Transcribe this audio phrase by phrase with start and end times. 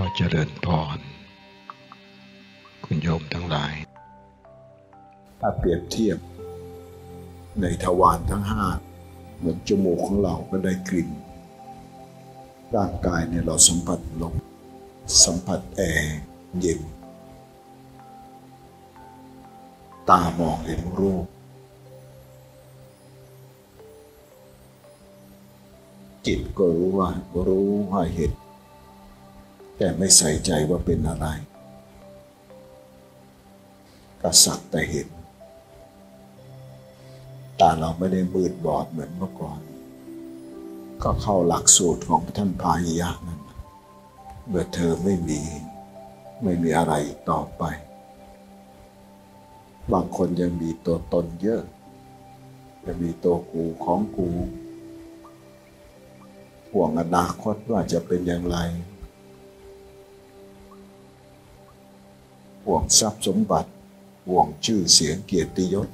[0.00, 0.98] อเจริญพร
[2.84, 3.74] คุณโยมทั้งหลาย
[5.40, 6.18] ถ้าเปรียบเทียบ
[7.60, 8.64] ในทวารทั้งห้า
[9.36, 11.08] เหมือนจมูกของเราก็ได้กลิ่น
[12.76, 14.34] ร่างกายเนี่ยเราสัมผัสลม
[15.24, 16.18] สัมผัสแอร์
[16.60, 16.80] เย็น
[20.10, 21.24] ตามองเห็นรูป
[26.26, 27.08] จิตก็รู้ว่า
[27.46, 28.32] รู้ว่าเห็น
[29.82, 31.26] แต่ไม่ใส่ใจว่าเป็นอะไร
[34.20, 35.08] ก็สักแต่เห็น
[37.60, 39.60] ตาเราไม่ได้มืดบอดเหมือนเมื่อก่อน
[41.02, 43.40] ก็เข้าหลักสูตรของท่านพาหิยะนั่น
[44.48, 45.40] เมื่อเธอไม่มี
[46.42, 46.94] ไม่มีอะไร
[47.30, 47.62] ต่อไป
[49.92, 51.62] บางคนยังมีตัวตนเยอะ
[52.84, 54.28] จะมีตัวกูของกู
[56.70, 58.58] ห่วงอนาคตว่าจะเป็นอย่างไร
[62.66, 63.70] ห่วงทรัพย์สมบัติ
[64.28, 65.88] ห่วงชื่อเสียงเกียรติยศ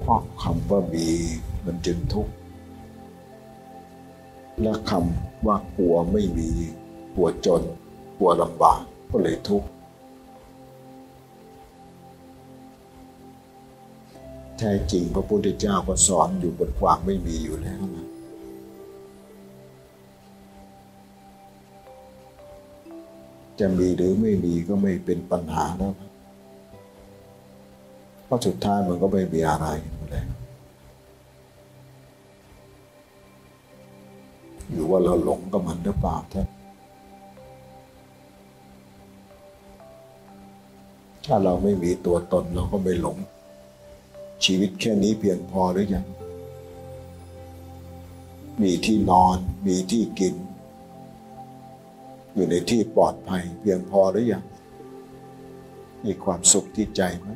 [0.00, 1.08] เพราะคำว่ามี
[1.64, 2.32] มันจึงทุกข์
[4.62, 6.50] และคำว่ากลัวไม่มี
[7.14, 7.62] กลัวจน
[8.18, 9.68] กลัวลำบากก็เลยทุกข์
[14.58, 18.01] แท้จริงพระพุทธเจ้าก็สอนอยู่บนความไม่มีอยู่แล้วนะ
[23.60, 25.92] จะมีหรือไม่มีก็ไม่เป็นปัญหาแล้ว
[28.24, 30.26] เพราะสุดท้ายมันก็ไม่มีอะไรอยู่แล้ว
[34.70, 36.46] อยู่ว่าเราหลงกับมันหรือเปล่าท่าน
[41.26, 43.16] ถ้าเราไม่มีตัวตนเราก็ไม่หลง
[44.44, 46.04] ชีวิตแค่นี้เพียงพอหรือยัง
[48.62, 50.34] มีที่นอน มีที่กิน
[52.34, 54.44] อยู่ในที่ปลอดภัย เพียงพอหรือยัง
[56.04, 57.28] มีความสุขที่ใจไหม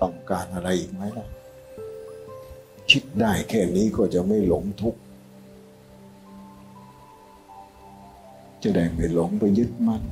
[0.00, 1.28] ต้องการอะไรอีกไหมล่ะ
[2.90, 5.00] คิดได้แค่นี้ก็จะไม่หลงทุกข์
[8.62, 10.02] จะได้ไม่หลงไปยึดมั่น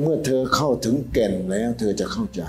[0.00, 2.42] เมื่อเธอเข้าถึงแก่นแล้ว เธอจะเข้าใจ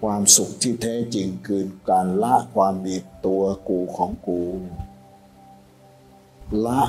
[0.00, 4.40] ความสุขที่แท้จริงคือการละความมีตัวกูของกู
[6.66, 6.80] ละ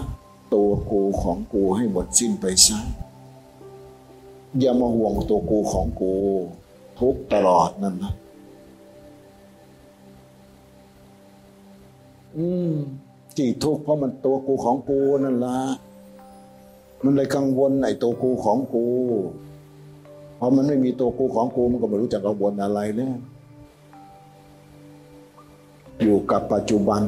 [0.54, 2.80] ตัวกูของกูให้หมดสิ้นไปซะ
[4.60, 6.14] อย่ามาห่วงตัวกูของกู
[7.00, 8.14] ทุกตลอดนั่นนะ
[12.38, 12.74] อืม
[13.36, 15.60] ที่ทุกข์เพราะมันตัวกูของกูนั่นละ
[17.04, 18.86] มันเลยกังวลไอ้ตัวกูของกู
[20.40, 23.16] พอมันไม่มีตัวกูของกูมันก็ไม่รู้จะกังวลอะไรแล้ว
[26.02, 27.02] อยู่กับปัจจุบัน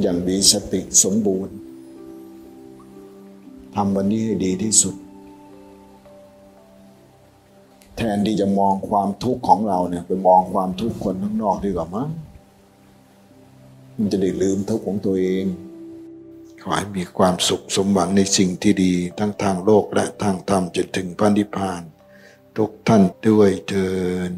[0.00, 1.54] อย่างมีสติสมบูรณ์
[3.74, 4.94] ทำวันนี้ให้ดีที่สุด
[7.96, 12.10] แทนที่จะมองความทุกข์ของเราเนี่ยไปมองความทุกข์คนข้างนอกดีกว่ามั้ง
[13.96, 15.44] มันจะได้ลืมทุกข์ของตัวเอง
[16.62, 21.82] ขอให้มีความสุขสมหวังในสิ่งที่ดี ทั้งทางโลกและทางธรรมจนถึงพระนิพพาน
[22.56, 23.88] ทุกท่านด้วยเทิ
[24.30, 24.32] น